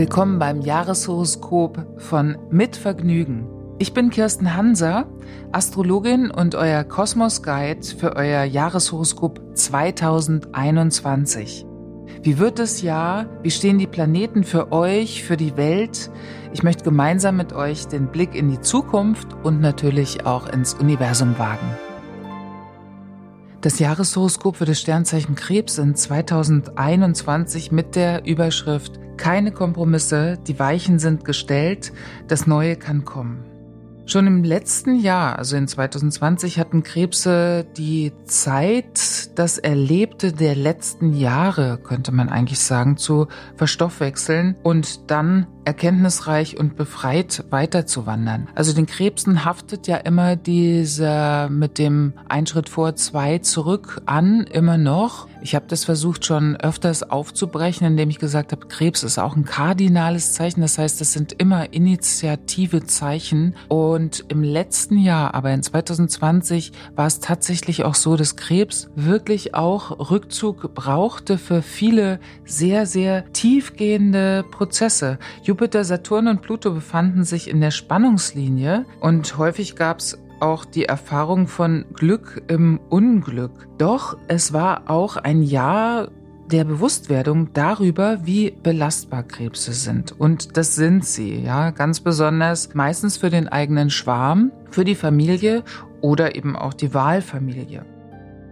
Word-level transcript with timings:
Willkommen 0.00 0.38
beim 0.38 0.62
Jahreshoroskop 0.62 1.86
von 1.98 2.38
Mit 2.50 2.74
Vergnügen. 2.74 3.46
Ich 3.78 3.92
bin 3.92 4.08
Kirsten 4.08 4.56
Hanser, 4.56 5.04
Astrologin 5.52 6.30
und 6.30 6.54
euer 6.54 6.84
Kosmos 6.84 7.42
Guide 7.42 7.86
für 7.86 8.16
euer 8.16 8.44
Jahreshoroskop 8.44 9.42
2021. 9.52 11.66
Wie 12.22 12.38
wird 12.38 12.58
das 12.58 12.80
Jahr? 12.80 13.26
Wie 13.42 13.50
stehen 13.50 13.76
die 13.76 13.86
Planeten 13.86 14.42
für 14.42 14.72
euch, 14.72 15.22
für 15.22 15.36
die 15.36 15.58
Welt? 15.58 16.10
Ich 16.54 16.62
möchte 16.62 16.84
gemeinsam 16.84 17.36
mit 17.36 17.52
euch 17.52 17.86
den 17.86 18.06
Blick 18.06 18.34
in 18.34 18.50
die 18.50 18.62
Zukunft 18.62 19.36
und 19.42 19.60
natürlich 19.60 20.24
auch 20.24 20.48
ins 20.48 20.72
Universum 20.72 21.38
wagen. 21.38 21.76
Das 23.60 23.78
Jahreshoroskop 23.78 24.56
für 24.56 24.64
das 24.64 24.80
Sternzeichen 24.80 25.34
Krebs 25.34 25.76
in 25.76 25.94
2021 25.94 27.70
mit 27.70 27.96
der 27.96 28.24
Überschrift 28.24 28.98
Keine 29.20 29.52
Kompromisse, 29.52 30.38
die 30.46 30.58
Weichen 30.58 30.98
sind 30.98 31.26
gestellt, 31.26 31.92
das 32.26 32.46
Neue 32.46 32.76
kann 32.76 33.04
kommen. 33.04 33.44
Schon 34.06 34.26
im 34.26 34.42
letzten 34.42 34.98
Jahr, 34.98 35.38
also 35.38 35.56
in 35.56 35.68
2020, 35.68 36.58
hatten 36.58 36.82
Krebse 36.82 37.66
die 37.76 38.12
Zeit, 38.24 39.38
das 39.38 39.58
Erlebte 39.58 40.32
der 40.32 40.56
letzten 40.56 41.12
Jahre, 41.12 41.76
könnte 41.76 42.12
man 42.12 42.30
eigentlich 42.30 42.60
sagen, 42.60 42.96
zu 42.96 43.28
verstoffwechseln 43.56 44.56
und 44.62 45.10
dann 45.10 45.46
erkenntnisreich 45.64 46.58
und 46.58 46.76
befreit 46.76 47.44
weiterzuwandern. 47.50 48.48
Also 48.54 48.72
den 48.72 48.86
Krebsen 48.86 49.44
haftet 49.44 49.86
ja 49.86 49.96
immer 49.96 50.36
dieser 50.36 51.48
mit 51.48 51.78
dem 51.78 52.12
Einschritt 52.28 52.68
vor 52.68 52.96
zwei 52.96 53.38
zurück 53.38 54.02
an, 54.06 54.44
immer 54.52 54.78
noch. 54.78 55.28
Ich 55.42 55.54
habe 55.54 55.64
das 55.68 55.84
versucht 55.84 56.26
schon 56.26 56.56
öfters 56.56 57.02
aufzubrechen, 57.02 57.86
indem 57.86 58.10
ich 58.10 58.18
gesagt 58.18 58.52
habe, 58.52 58.66
Krebs 58.66 59.02
ist 59.02 59.18
auch 59.18 59.36
ein 59.36 59.44
kardinales 59.44 60.34
Zeichen. 60.34 60.60
Das 60.60 60.76
heißt, 60.76 61.00
es 61.00 61.12
sind 61.14 61.32
immer 61.32 61.72
initiative 61.72 62.84
Zeichen. 62.84 63.56
Und 63.68 64.24
im 64.28 64.42
letzten 64.42 64.98
Jahr, 64.98 65.34
aber 65.34 65.50
in 65.52 65.62
2020, 65.62 66.72
war 66.94 67.06
es 67.06 67.20
tatsächlich 67.20 67.84
auch 67.84 67.94
so, 67.94 68.16
dass 68.16 68.36
Krebs 68.36 68.90
wirklich 68.96 69.54
auch 69.54 70.10
Rückzug 70.10 70.74
brauchte 70.74 71.38
für 71.38 71.62
viele 71.62 72.20
sehr, 72.44 72.84
sehr 72.84 73.32
tiefgehende 73.32 74.44
Prozesse. 74.50 75.18
Jupiter, 75.60 75.84
Saturn 75.84 76.26
und 76.26 76.40
Pluto 76.40 76.72
befanden 76.72 77.22
sich 77.22 77.50
in 77.50 77.60
der 77.60 77.70
Spannungslinie 77.70 78.86
und 79.00 79.36
häufig 79.36 79.76
gab 79.76 79.98
es 79.98 80.18
auch 80.40 80.64
die 80.64 80.86
Erfahrung 80.86 81.48
von 81.48 81.84
Glück 81.92 82.42
im 82.48 82.80
Unglück. 82.88 83.68
Doch 83.76 84.16
es 84.26 84.54
war 84.54 84.88
auch 84.88 85.18
ein 85.18 85.42
Jahr 85.42 86.08
der 86.50 86.64
Bewusstwerdung 86.64 87.52
darüber, 87.52 88.20
wie 88.24 88.52
belastbar 88.52 89.22
Krebse 89.22 89.74
sind. 89.74 90.18
Und 90.18 90.56
das 90.56 90.76
sind 90.76 91.04
sie, 91.04 91.42
ja, 91.42 91.72
ganz 91.72 92.00
besonders 92.00 92.72
meistens 92.72 93.18
für 93.18 93.28
den 93.28 93.46
eigenen 93.46 93.90
Schwarm, 93.90 94.52
für 94.70 94.86
die 94.86 94.94
Familie 94.94 95.62
oder 96.00 96.36
eben 96.36 96.56
auch 96.56 96.72
die 96.72 96.94
Wahlfamilie. 96.94 97.84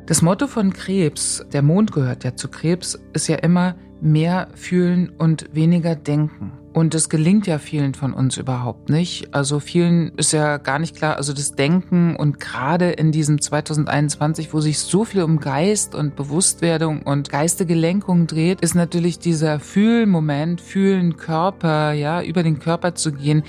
Das 0.05 0.21
Motto 0.21 0.47
von 0.47 0.75
Krebs, 0.75 1.43
der 1.55 1.63
Mond 1.63 1.91
gehört 1.93 2.25
ja 2.25 2.37
zu 2.37 2.49
Krebs, 2.49 2.99
ist 3.15 3.29
ja 3.29 3.37
immer 3.37 3.77
mehr 4.01 4.49
fühlen 4.55 5.11
und 5.19 5.49
weniger 5.53 5.95
denken. 5.95 6.53
Und 6.73 6.95
das 6.95 7.09
gelingt 7.09 7.47
ja 7.49 7.59
vielen 7.59 7.95
von 7.95 8.13
uns 8.13 8.37
überhaupt 8.37 8.89
nicht. 8.89 9.35
Also 9.35 9.59
vielen 9.59 10.13
ist 10.17 10.33
ja 10.33 10.59
gar 10.59 10.79
nicht 10.79 10.95
klar, 10.95 11.17
also 11.17 11.33
das 11.33 11.53
Denken 11.53 12.15
und 12.15 12.39
gerade 12.39 12.91
in 12.91 13.11
diesem 13.11 13.41
2021, 13.41 14.55
wo 14.55 14.61
sich 14.61 14.79
so 14.79 15.05
viel 15.05 15.23
um 15.23 15.41
Geist 15.41 15.97
und 15.97 16.15
Bewusstwerdung 16.15 17.03
und 17.03 17.31
geistige 17.31 17.75
Lenkung 17.75 18.29
dreht, 18.29 18.61
ist 18.61 18.77
natürlich 18.77 19.19
dieser 19.19 19.59
Fühlmoment, 19.59 20.61
fühlen 20.61 21.17
Körper, 21.17 21.93
ja, 21.93 22.23
über 22.23 22.45
den 22.45 22.61
Körper 22.61 22.95
zu 22.95 23.13
gehen, 23.13 23.43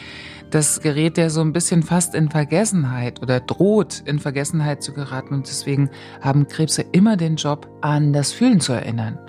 das 0.51 0.81
gerät 0.81 1.17
ja 1.17 1.29
so 1.29 1.41
ein 1.41 1.53
bisschen 1.53 1.83
fast 1.83 2.15
in 2.15 2.29
Vergessenheit 2.29 3.21
oder 3.21 3.39
droht 3.39 4.01
in 4.05 4.19
Vergessenheit 4.19 4.81
zu 4.81 4.93
geraten. 4.93 5.33
Und 5.33 5.47
deswegen 5.47 5.89
haben 6.21 6.47
Krebse 6.47 6.83
immer 6.91 7.17
den 7.17 7.35
Job, 7.35 7.69
an 7.81 8.13
das 8.13 8.31
Fühlen 8.31 8.59
zu 8.59 8.73
erinnern 8.73 9.19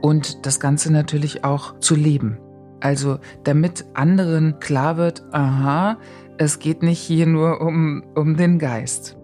und 0.00 0.46
das 0.46 0.60
Ganze 0.60 0.92
natürlich 0.92 1.44
auch 1.44 1.78
zu 1.78 1.94
leben. 1.94 2.38
Also 2.80 3.18
damit 3.44 3.84
anderen 3.94 4.58
klar 4.58 4.96
wird, 4.96 5.22
aha, 5.32 5.98
es 6.38 6.58
geht 6.58 6.82
nicht 6.82 7.00
hier 7.00 7.26
nur 7.26 7.60
um, 7.60 8.02
um 8.14 8.36
den 8.36 8.58
Geist. 8.58 9.19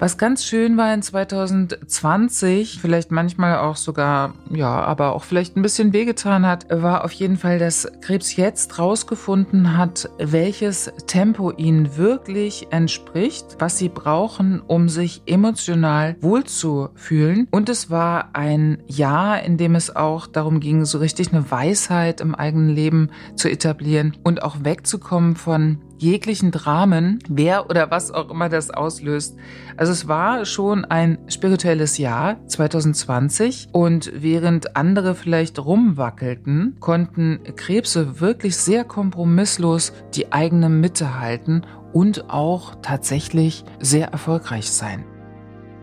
Was 0.00 0.16
ganz 0.16 0.46
schön 0.46 0.78
war 0.78 0.94
in 0.94 1.02
2020, 1.02 2.78
vielleicht 2.80 3.10
manchmal 3.10 3.58
auch 3.58 3.76
sogar, 3.76 4.32
ja, 4.48 4.82
aber 4.82 5.14
auch 5.14 5.24
vielleicht 5.24 5.58
ein 5.58 5.62
bisschen 5.62 5.92
wehgetan 5.92 6.46
hat, 6.46 6.64
war 6.70 7.04
auf 7.04 7.12
jeden 7.12 7.36
Fall, 7.36 7.58
dass 7.58 7.86
Krebs 8.00 8.34
jetzt 8.34 8.78
rausgefunden 8.78 9.76
hat, 9.76 10.08
welches 10.16 10.90
Tempo 11.06 11.52
ihnen 11.52 11.98
wirklich 11.98 12.68
entspricht, 12.70 13.56
was 13.58 13.76
sie 13.76 13.90
brauchen, 13.90 14.62
um 14.66 14.88
sich 14.88 15.20
emotional 15.26 16.16
wohlzufühlen. 16.22 17.46
Und 17.50 17.68
es 17.68 17.90
war 17.90 18.30
ein 18.32 18.82
Jahr, 18.86 19.42
in 19.42 19.58
dem 19.58 19.74
es 19.74 19.94
auch 19.94 20.26
darum 20.26 20.60
ging, 20.60 20.86
so 20.86 20.96
richtig 20.96 21.30
eine 21.30 21.50
Weisheit 21.50 22.22
im 22.22 22.34
eigenen 22.34 22.70
Leben 22.70 23.10
zu 23.36 23.50
etablieren 23.50 24.16
und 24.22 24.42
auch 24.42 24.64
wegzukommen 24.64 25.36
von 25.36 25.76
jeglichen 26.02 26.50
Dramen, 26.50 27.18
wer 27.28 27.68
oder 27.68 27.90
was 27.90 28.10
auch 28.10 28.30
immer 28.30 28.48
das 28.48 28.70
auslöst. 28.70 29.36
Also 29.76 29.92
es 29.92 30.08
war 30.08 30.44
schon 30.44 30.84
ein 30.84 31.18
spirituelles 31.28 31.98
Jahr 31.98 32.44
2020 32.46 33.68
und 33.72 34.10
während 34.14 34.76
andere 34.76 35.14
vielleicht 35.14 35.58
rumwackelten, 35.58 36.76
konnten 36.80 37.40
Krebse 37.56 38.20
wirklich 38.20 38.56
sehr 38.56 38.84
kompromisslos 38.84 39.92
die 40.14 40.32
eigene 40.32 40.68
Mitte 40.68 41.20
halten 41.20 41.62
und 41.92 42.30
auch 42.30 42.76
tatsächlich 42.82 43.64
sehr 43.80 44.08
erfolgreich 44.08 44.70
sein. 44.70 45.04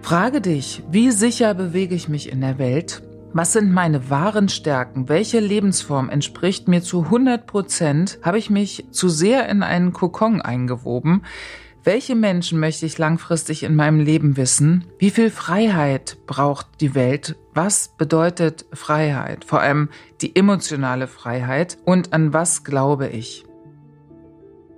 Frage 0.01 0.41
dich, 0.41 0.83
wie 0.89 1.11
sicher 1.11 1.53
bewege 1.53 1.93
ich 1.93 2.07
mich 2.07 2.31
in 2.31 2.41
der 2.41 2.57
Welt 2.57 3.03
was 3.33 3.53
sind 3.53 3.71
meine 3.71 4.09
wahren 4.09 4.49
Stärken? 4.49 5.09
Welche 5.09 5.39
Lebensform 5.39 6.09
entspricht 6.09 6.67
mir 6.67 6.81
zu 6.81 7.03
100 7.03 7.45
Prozent? 7.45 8.19
Habe 8.23 8.37
ich 8.37 8.49
mich 8.49 8.85
zu 8.91 9.09
sehr 9.09 9.47
in 9.49 9.63
einen 9.63 9.93
Kokon 9.93 10.41
eingewoben? 10.41 11.23
Welche 11.83 12.15
Menschen 12.15 12.59
möchte 12.59 12.85
ich 12.85 12.97
langfristig 12.97 13.63
in 13.63 13.75
meinem 13.75 13.99
Leben 13.99 14.35
wissen? 14.35 14.85
Wie 14.99 15.09
viel 15.09 15.29
Freiheit 15.29 16.17
braucht 16.25 16.67
die 16.81 16.95
Welt? 16.95 17.37
Was 17.53 17.89
bedeutet 17.97 18.65
Freiheit? 18.73 19.45
Vor 19.45 19.61
allem 19.61 19.89
die 20.21 20.35
emotionale 20.35 21.07
Freiheit. 21.07 21.77
Und 21.85 22.13
an 22.13 22.33
was 22.33 22.63
glaube 22.63 23.07
ich? 23.07 23.45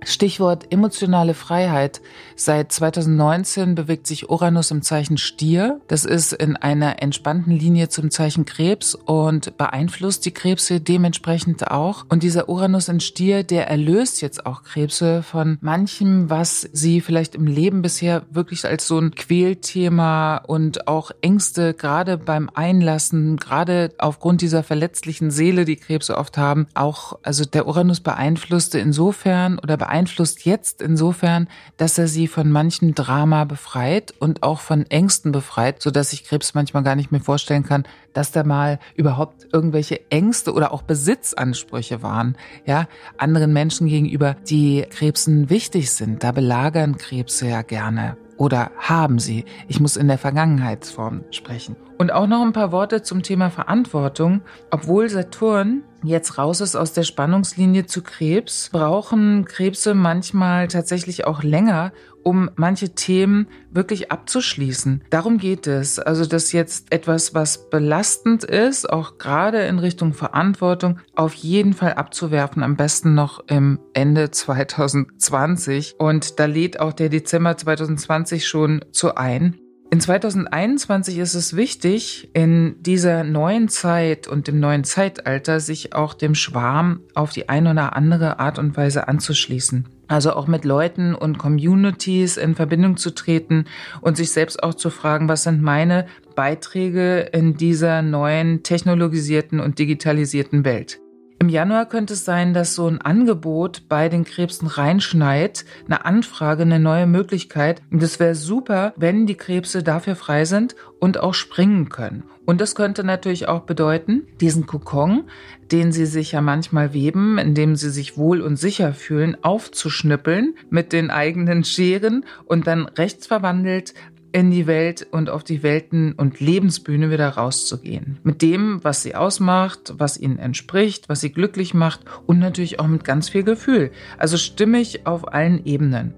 Stichwort 0.04 0.72
emotionale 0.72 1.34
Freiheit. 1.34 2.00
Seit 2.34 2.72
2019 2.72 3.74
bewegt 3.74 4.06
sich 4.06 4.30
Uranus 4.30 4.70
im 4.70 4.82
Zeichen 4.82 5.18
Stier. 5.18 5.80
Das 5.88 6.04
ist 6.04 6.32
in 6.32 6.56
einer 6.56 7.02
entspannten 7.02 7.52
Linie 7.52 7.88
zum 7.88 8.10
Zeichen 8.10 8.46
Krebs 8.46 8.94
und 8.94 9.56
beeinflusst 9.58 10.24
die 10.24 10.30
Krebse 10.32 10.80
dementsprechend 10.80 11.70
auch. 11.70 12.06
Und 12.08 12.22
dieser 12.22 12.48
Uranus 12.48 12.88
in 12.88 13.00
Stier, 13.00 13.44
der 13.44 13.68
erlöst 13.68 14.22
jetzt 14.22 14.46
auch 14.46 14.62
Krebse 14.62 15.22
von 15.22 15.58
manchem, 15.60 16.30
was 16.30 16.68
sie 16.72 17.00
vielleicht 17.00 17.34
im 17.34 17.46
Leben 17.46 17.82
bisher 17.82 18.22
wirklich 18.30 18.64
als 18.64 18.86
so 18.86 18.98
ein 18.98 19.14
Quälthema 19.14 20.38
und 20.38 20.88
auch 20.88 21.10
Ängste 21.20 21.74
gerade 21.74 22.16
beim 22.16 22.50
Einlassen, 22.54 23.36
gerade 23.36 23.92
aufgrund 23.98 24.40
dieser 24.40 24.62
verletzlichen 24.62 25.30
Seele, 25.30 25.64
die 25.64 25.76
Krebse 25.76 26.16
oft 26.16 26.38
haben, 26.38 26.66
auch, 26.74 27.18
also 27.22 27.44
der 27.44 27.66
Uranus 27.66 28.00
beeinflusste 28.00 28.78
insofern 28.78 29.58
oder 29.58 29.76
beeinflusst 29.76 29.89
beeinflusst 29.90 30.44
jetzt 30.44 30.82
insofern, 30.82 31.48
dass 31.76 31.98
er 31.98 32.06
sie 32.06 32.28
von 32.28 32.50
manchem 32.50 32.94
Drama 32.94 33.44
befreit 33.44 34.14
und 34.20 34.44
auch 34.44 34.60
von 34.60 34.86
Ängsten 34.88 35.32
befreit, 35.32 35.82
so 35.82 35.90
dass 35.90 36.12
ich 36.12 36.22
Krebs 36.22 36.54
manchmal 36.54 36.84
gar 36.84 36.94
nicht 36.94 37.10
mehr 37.10 37.20
vorstellen 37.20 37.64
kann, 37.64 37.82
dass 38.12 38.30
da 38.30 38.44
mal 38.44 38.78
überhaupt 38.94 39.48
irgendwelche 39.52 40.00
Ängste 40.10 40.52
oder 40.52 40.72
auch 40.72 40.82
Besitzansprüche 40.82 42.02
waren, 42.02 42.36
ja, 42.64 42.86
anderen 43.18 43.52
Menschen 43.52 43.88
gegenüber, 43.88 44.36
die 44.48 44.86
Krebsen 44.88 45.50
wichtig 45.50 45.90
sind. 45.90 46.22
Da 46.22 46.30
belagern 46.30 46.96
Krebse 46.96 47.48
ja 47.48 47.62
gerne 47.62 48.16
oder 48.36 48.70
haben 48.78 49.18
sie. 49.18 49.44
Ich 49.66 49.80
muss 49.80 49.96
in 49.96 50.06
der 50.06 50.18
Vergangenheitsform 50.18 51.24
sprechen. 51.32 51.74
Und 52.00 52.14
auch 52.14 52.26
noch 52.26 52.40
ein 52.40 52.54
paar 52.54 52.72
Worte 52.72 53.02
zum 53.02 53.22
Thema 53.22 53.50
Verantwortung. 53.50 54.40
Obwohl 54.70 55.10
Saturn 55.10 55.82
jetzt 56.02 56.38
raus 56.38 56.62
ist 56.62 56.74
aus 56.74 56.94
der 56.94 57.02
Spannungslinie 57.02 57.84
zu 57.84 58.00
Krebs, 58.02 58.70
brauchen 58.72 59.44
Krebse 59.44 59.92
manchmal 59.92 60.68
tatsächlich 60.68 61.26
auch 61.26 61.42
länger, 61.42 61.92
um 62.22 62.48
manche 62.56 62.94
Themen 62.94 63.48
wirklich 63.70 64.10
abzuschließen. 64.10 65.04
Darum 65.10 65.36
geht 65.36 65.66
es. 65.66 65.98
Also, 65.98 66.24
dass 66.24 66.52
jetzt 66.52 66.90
etwas, 66.90 67.34
was 67.34 67.68
belastend 67.68 68.44
ist, 68.44 68.88
auch 68.88 69.18
gerade 69.18 69.66
in 69.66 69.78
Richtung 69.78 70.14
Verantwortung, 70.14 71.00
auf 71.14 71.34
jeden 71.34 71.74
Fall 71.74 71.92
abzuwerfen. 71.92 72.62
Am 72.62 72.76
besten 72.76 73.12
noch 73.12 73.40
im 73.48 73.78
Ende 73.92 74.30
2020. 74.30 75.96
Und 75.98 76.40
da 76.40 76.46
lädt 76.46 76.80
auch 76.80 76.94
der 76.94 77.10
Dezember 77.10 77.58
2020 77.58 78.48
schon 78.48 78.86
zu 78.90 79.16
ein. 79.16 79.60
In 79.92 80.00
2021 80.00 81.18
ist 81.18 81.34
es 81.34 81.56
wichtig, 81.56 82.30
in 82.32 82.80
dieser 82.80 83.24
neuen 83.24 83.68
Zeit 83.68 84.28
und 84.28 84.46
dem 84.46 84.60
neuen 84.60 84.84
Zeitalter 84.84 85.58
sich 85.58 85.96
auch 85.96 86.14
dem 86.14 86.36
Schwarm 86.36 87.00
auf 87.14 87.32
die 87.32 87.48
eine 87.48 87.72
oder 87.72 87.96
andere 87.96 88.38
Art 88.38 88.60
und 88.60 88.76
Weise 88.76 89.08
anzuschließen. 89.08 89.88
Also 90.06 90.34
auch 90.34 90.46
mit 90.46 90.64
Leuten 90.64 91.16
und 91.16 91.38
Communities 91.38 92.36
in 92.36 92.54
Verbindung 92.54 92.98
zu 92.98 93.12
treten 93.12 93.64
und 94.00 94.16
sich 94.16 94.30
selbst 94.30 94.62
auch 94.62 94.74
zu 94.74 94.90
fragen, 94.90 95.28
was 95.28 95.42
sind 95.42 95.60
meine 95.60 96.06
Beiträge 96.36 97.28
in 97.32 97.56
dieser 97.56 98.00
neuen 98.02 98.62
technologisierten 98.62 99.58
und 99.58 99.80
digitalisierten 99.80 100.64
Welt. 100.64 101.00
Im 101.42 101.48
Januar 101.48 101.86
könnte 101.86 102.12
es 102.12 102.26
sein, 102.26 102.52
dass 102.52 102.74
so 102.74 102.86
ein 102.86 103.00
Angebot 103.00 103.84
bei 103.88 104.10
den 104.10 104.24
Krebsen 104.24 104.68
reinschneit, 104.68 105.64
eine 105.86 106.04
Anfrage, 106.04 106.64
eine 106.64 106.78
neue 106.78 107.06
Möglichkeit. 107.06 107.80
Und 107.90 108.02
es 108.02 108.20
wäre 108.20 108.34
super, 108.34 108.92
wenn 108.96 109.24
die 109.24 109.36
Krebse 109.36 109.82
dafür 109.82 110.16
frei 110.16 110.44
sind 110.44 110.76
und 110.98 111.18
auch 111.18 111.32
springen 111.32 111.88
können. 111.88 112.24
Und 112.44 112.60
das 112.60 112.74
könnte 112.74 113.04
natürlich 113.04 113.48
auch 113.48 113.60
bedeuten, 113.60 114.26
diesen 114.42 114.66
Kokon, 114.66 115.30
den 115.72 115.92
sie 115.92 116.04
sich 116.04 116.32
ja 116.32 116.42
manchmal 116.42 116.92
weben, 116.92 117.38
indem 117.38 117.74
sie 117.74 117.88
sich 117.88 118.18
wohl 118.18 118.42
und 118.42 118.56
sicher 118.56 118.92
fühlen, 118.92 119.34
aufzuschnippeln 119.42 120.56
mit 120.68 120.92
den 120.92 121.10
eigenen 121.10 121.64
Scheren 121.64 122.26
und 122.44 122.66
dann 122.66 122.84
rechts 122.84 123.26
verwandelt 123.26 123.94
in 124.32 124.50
die 124.50 124.66
Welt 124.66 125.06
und 125.10 125.30
auf 125.30 125.44
die 125.44 125.62
Welten- 125.62 126.12
und 126.12 126.40
Lebensbühne 126.40 127.10
wieder 127.10 127.28
rauszugehen. 127.28 128.18
Mit 128.22 128.42
dem, 128.42 128.82
was 128.82 129.02
sie 129.02 129.14
ausmacht, 129.14 129.94
was 129.96 130.18
ihnen 130.18 130.38
entspricht, 130.38 131.08
was 131.08 131.20
sie 131.20 131.32
glücklich 131.32 131.74
macht 131.74 132.00
und 132.26 132.38
natürlich 132.38 132.80
auch 132.80 132.86
mit 132.86 133.04
ganz 133.04 133.28
viel 133.28 133.42
Gefühl. 133.42 133.90
Also 134.18 134.36
stimmig 134.36 135.06
auf 135.06 135.32
allen 135.32 135.64
Ebenen. 135.64 136.14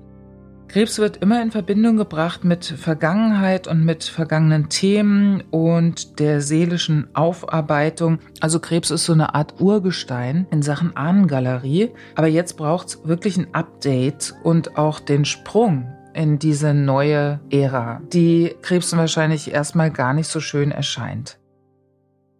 Krebs 0.72 0.98
wird 0.98 1.18
immer 1.18 1.42
in 1.42 1.50
Verbindung 1.50 1.98
gebracht 1.98 2.44
mit 2.44 2.64
Vergangenheit 2.64 3.68
und 3.68 3.84
mit 3.84 4.04
vergangenen 4.04 4.70
Themen 4.70 5.42
und 5.50 6.18
der 6.18 6.40
seelischen 6.40 7.08
Aufarbeitung. 7.12 8.20
Also 8.40 8.58
Krebs 8.58 8.90
ist 8.90 9.04
so 9.04 9.12
eine 9.12 9.34
Art 9.34 9.60
Urgestein 9.60 10.46
in 10.50 10.62
Sachen 10.62 10.96
Ahnengalerie. 10.96 11.90
Aber 12.14 12.26
jetzt 12.26 12.56
braucht 12.56 12.88
es 12.88 13.04
wirklich 13.04 13.36
ein 13.36 13.52
Update 13.52 14.32
und 14.44 14.78
auch 14.78 14.98
den 14.98 15.26
Sprung 15.26 15.91
in 16.14 16.38
diese 16.38 16.74
neue 16.74 17.40
Ära, 17.50 18.00
die 18.12 18.54
Krebsen 18.62 18.98
wahrscheinlich 18.98 19.52
erstmal 19.52 19.90
gar 19.90 20.14
nicht 20.14 20.28
so 20.28 20.40
schön 20.40 20.70
erscheint. 20.70 21.38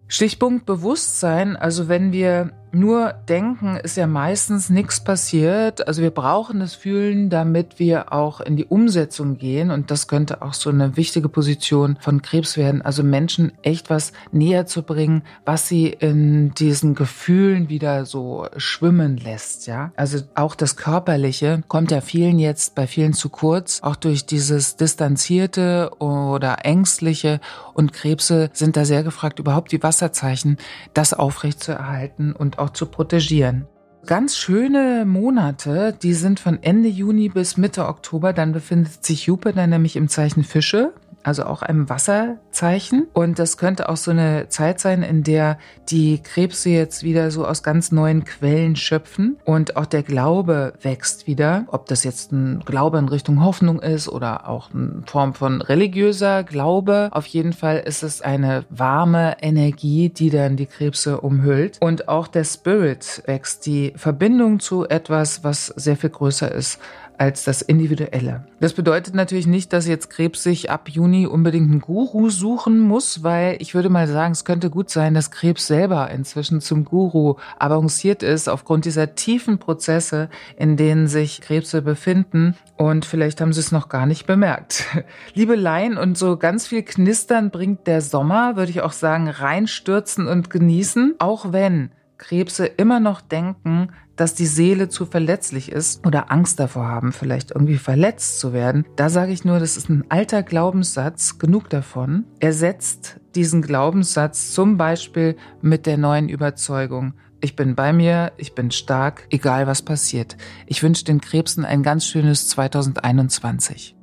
Stichpunkt 0.09 0.67
Bewusstsein, 0.67 1.57
also 1.57 1.89
wenn 1.89 2.13
wir 2.13 2.53
nur 2.73 3.13
denken 3.29 3.77
ist 3.77 3.99
ja 3.99 4.07
meistens 4.07 4.71
nichts 4.71 5.05
passiert. 5.05 5.87
Also 5.87 6.01
wir 6.01 6.11
brauchen 6.11 6.61
das 6.61 6.75
Fühlen, 6.75 7.29
damit 7.29 7.79
wir 7.79 8.13
auch 8.13 8.41
in 8.41 8.57
die 8.57 8.65
Umsetzung 8.65 9.37
gehen. 9.37 9.71
Und 9.71 9.91
das 9.91 10.09
könnte 10.09 10.41
auch 10.41 10.55
so 10.55 10.71
eine 10.71 10.97
wichtige 10.97 11.29
Position 11.29 11.99
von 12.01 12.23
Krebs 12.23 12.57
werden. 12.57 12.81
Also 12.81 13.03
Menschen 13.03 13.53
echt 13.63 13.91
was 13.91 14.13
näher 14.31 14.65
zu 14.65 14.83
bringen, 14.83 15.23
was 15.45 15.69
sie 15.69 15.89
in 15.89 16.55
diesen 16.55 16.95
Gefühlen 16.95 17.69
wieder 17.69 18.07
so 18.07 18.47
schwimmen 18.57 19.19
lässt. 19.19 19.67
Ja, 19.67 19.93
also 19.97 20.21
auch 20.35 20.55
das 20.55 20.77
Körperliche 20.77 21.63
kommt 21.69 21.91
ja 21.91 22.01
vielen 22.01 22.39
jetzt 22.39 22.75
bei 22.75 22.87
vielen 22.87 23.13
zu 23.13 23.29
kurz, 23.29 23.83
auch 23.83 23.97
durch 23.97 24.25
dieses 24.25 24.77
distanzierte 24.77 25.91
oder 25.99 26.65
ängstliche. 26.65 27.41
Und 27.75 27.93
Krebse 27.93 28.49
sind 28.55 28.79
da 28.79 28.87
sehr 28.87 29.03
gefragt, 29.03 29.39
überhaupt 29.39 29.73
die 29.73 29.83
Wasserzeichen, 29.83 30.57
das 30.95 31.13
aufrecht 31.13 31.63
zu 31.63 31.73
erhalten 31.73 32.33
und 32.33 32.62
auch 32.63 32.71
zu 32.71 32.87
protegieren. 32.87 33.67
Ganz 34.05 34.37
schöne 34.37 35.05
Monate, 35.07 35.97
die 36.03 36.15
sind 36.15 36.41
von 36.41 36.61
Ende 36.63 36.89
Juni 36.89 37.29
bis 37.29 37.57
Mitte 37.57 37.87
Oktober. 37.87 38.33
Dann 38.33 38.51
befindet 38.51 39.05
sich 39.05 39.27
Jupiter 39.27 39.67
nämlich 39.67 39.95
im 39.95 40.09
Zeichen 40.09 40.43
Fische 40.43 40.93
also 41.25 41.45
auch 41.45 41.63
einem 41.63 41.89
Wasserzeichen. 41.89 43.09
Und 43.13 43.39
das 43.39 43.57
könnte 43.57 43.89
auch 43.89 43.97
so 43.97 44.11
eine 44.11 44.49
Zeit 44.49 44.81
sein, 44.81 45.03
in 45.03 45.23
der 45.23 45.59
die 45.89 46.23
Krebse 46.23 46.71
jetzt 46.71 47.03
wieder 47.03 47.31
so 47.31 47.47
aus 47.47 47.63
ganz 47.63 47.93
neuen 47.93 48.25
Quellen 48.25 48.77
schöpfen 48.77 49.37
und 49.45 49.77
auch 49.77 49.87
der 49.87 50.03
Glaube 50.03 50.75
wächst 50.83 51.27
wieder. 51.27 51.65
Ob 51.69 51.87
das 51.87 52.05
jetzt 52.05 52.33
ein 52.33 52.63
Glaube 52.65 52.99
in 52.99 53.09
Richtung 53.09 53.45
Hoffnung 53.45 53.81
ist 53.81 54.09
oder 54.09 54.49
auch 54.49 54.71
eine 54.73 55.03
Form 55.07 55.35
von 55.35 55.63
religiöser 55.63 56.45
Glaube. 56.45 57.09
Auf 57.13 57.27
jeden 57.27 57.53
Fall 57.53 57.79
ist 57.79 58.03
es 58.03 58.23
eine 58.23 58.65
warme 58.71 59.37
Energie, 59.41 60.09
die 60.09 60.31
dann 60.31 60.57
die 60.57 60.67
Krebse 60.67 61.21
umhüllt. 61.21 61.79
Und 61.81 62.09
auch 62.09 62.29
der 62.29 62.45
Spirit 62.45 63.23
wächst, 63.27 63.67
die 63.67 63.93
Verbindung 63.97 64.61
zu 64.61 64.89
etwas, 64.89 65.45
was 65.45 65.67
sehr 65.67 65.97
viel 65.97 66.11
größer 66.11 66.51
ist 66.53 66.79
als 67.19 67.45
das 67.45 67.63
Individuelle. 67.63 68.47
Das 68.61 68.73
bedeutet 68.73 69.15
natürlich 69.15 69.47
nicht, 69.47 69.73
dass 69.73 69.87
jetzt 69.87 70.11
Krebs 70.11 70.43
sich 70.43 70.71
ab 70.71 70.89
Juni 70.89 71.27
unbedingt 71.27 71.71
einen 71.71 71.81
Guru 71.81 72.31
suchen 72.31 72.81
muss, 72.81 73.23
weil 73.23 73.57
ich 73.61 73.75
würde 73.75 73.89
mal 73.89 74.09
sagen, 74.09 74.33
es 74.33 74.45
könnte 74.45 74.71
gut 74.71 74.91
sein, 74.91 75.15
dass 75.15 75.31
Krebs 75.31 75.67
selber 75.67 76.11
inzwischen 76.11 76.61
zum 76.61 76.85
Guru 76.85 77.37
avanciert 77.59 78.23
ist 78.23 78.49
aufgrund 78.49 78.85
dieser 78.85 79.15
tiefen 79.15 79.59
Prozesse, 79.59 80.29
in 80.57 80.77
denen 80.77 81.07
sich 81.07 81.41
Krebse 81.41 81.83
befinden 81.83 82.57
und 82.77 83.05
vielleicht 83.05 83.41
haben 83.41 83.53
sie 83.53 83.61
es 83.61 83.73
noch 83.73 83.89
gar 83.89 84.07
nicht 84.07 84.27
bemerkt. 84.27 84.85
Liebeleien 85.35 85.97
und 85.97 86.19
so 86.19 86.37
ganz 86.37 86.67
viel 86.67 86.83
Knistern 86.83 87.51
bringt 87.51 87.87
der 87.87 88.01
Sommer, 88.01 88.57
würde 88.57 88.71
ich 88.71 88.81
auch 88.81 88.93
sagen, 88.93 89.29
reinstürzen 89.29 90.27
und 90.27 90.51
genießen, 90.51 91.15
auch 91.19 91.53
wenn 91.53 91.91
Krebse 92.19 92.67
immer 92.67 93.01
noch 93.01 93.21
denken, 93.21 93.89
dass 94.23 94.37
die 94.37 94.47
Seele 94.47 94.89
zu 94.89 95.05
verletzlich 95.05 95.73
ist 95.73 96.07
oder 96.07 96.31
Angst 96.31 96.61
davor 96.61 96.87
haben, 96.87 97.11
vielleicht 97.11 97.51
irgendwie 97.51 97.77
verletzt 97.77 98.39
zu 98.39 98.53
werden. 98.53 98.87
Da 98.95 99.09
sage 99.09 99.33
ich 99.33 99.45
nur, 99.45 99.59
das 99.59 99.77
ist 99.77 99.89
ein 99.89 100.05
alter 100.11 100.45
Glaubenssatz, 100.45 101.41
genug 101.41 101.69
davon. 101.69 102.23
Ersetzt 102.39 103.19
diesen 103.35 103.63
Glaubenssatz 103.63 104.53
zum 104.53 104.77
Beispiel 104.77 105.35
mit 105.61 105.87
der 105.87 105.99
neuen 105.99 106.29
Überzeugung, 106.29 107.15
ich 107.41 107.57
bin 107.57 107.75
bei 107.75 107.93
mir, 107.93 108.31
ich 108.37 108.55
bin 108.55 108.71
stark, 108.71 109.27
egal 109.31 109.67
was 109.67 109.83
passiert. 109.83 110.37
Ich 110.69 110.85
wünsche 110.85 111.05
den 111.05 111.21
Krebsen 111.21 111.65
ein 111.65 111.83
ganz 111.83 112.07
schönes 112.07 112.47
2021. 112.51 113.97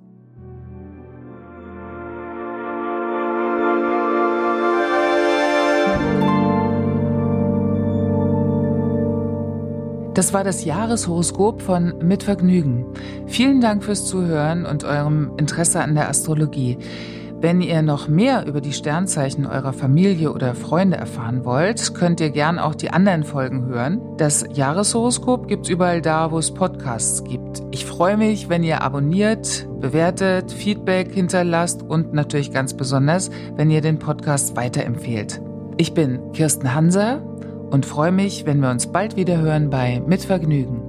Das 10.19 10.33
war 10.33 10.43
das 10.43 10.65
Jahreshoroskop 10.65 11.61
von 11.61 11.93
Mit 12.01 12.23
Vergnügen. 12.23 12.87
Vielen 13.25 13.61
Dank 13.61 13.85
fürs 13.85 14.05
Zuhören 14.05 14.65
und 14.65 14.83
eurem 14.83 15.31
Interesse 15.37 15.79
an 15.79 15.95
der 15.95 16.09
Astrologie. 16.09 16.77
Wenn 17.39 17.61
ihr 17.61 17.81
noch 17.83 18.09
mehr 18.09 18.45
über 18.45 18.59
die 18.59 18.73
Sternzeichen 18.73 19.45
eurer 19.45 19.71
Familie 19.71 20.33
oder 20.33 20.55
Freunde 20.55 20.97
erfahren 20.97 21.45
wollt, 21.45 21.95
könnt 21.95 22.19
ihr 22.19 22.31
gern 22.31 22.59
auch 22.59 22.75
die 22.75 22.89
anderen 22.89 23.23
Folgen 23.23 23.67
hören. 23.67 24.01
Das 24.17 24.43
Jahreshoroskop 24.53 25.47
gibt's 25.47 25.69
überall 25.69 26.01
da, 26.01 26.31
wo 26.31 26.37
es 26.37 26.51
Podcasts 26.53 27.23
gibt. 27.23 27.63
Ich 27.71 27.85
freue 27.85 28.17
mich, 28.17 28.49
wenn 28.49 28.63
ihr 28.63 28.81
abonniert, 28.81 29.69
bewertet, 29.79 30.51
Feedback 30.51 31.13
hinterlasst 31.13 31.81
und 31.81 32.11
natürlich 32.11 32.51
ganz 32.51 32.73
besonders, 32.73 33.31
wenn 33.55 33.71
ihr 33.71 33.79
den 33.79 33.99
Podcast 33.99 34.57
weiterempfehlt. 34.57 35.41
Ich 35.77 35.93
bin 35.93 36.33
Kirsten 36.33 36.75
Hanser 36.75 37.21
und 37.69 37.85
freue 37.85 38.11
mich, 38.11 38.45
wenn 38.45 38.59
wir 38.59 38.69
uns 38.69 38.91
bald 38.91 39.15
wieder 39.15 39.37
hören 39.37 39.69
bei 39.69 40.01
Mit 40.05 40.21
Vergnügen. 40.23 40.88